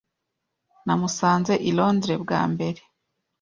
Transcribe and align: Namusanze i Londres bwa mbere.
Namusanze 0.85 1.53
i 1.69 1.71
Londres 1.77 2.21
bwa 2.23 2.41
mbere. 2.51 2.81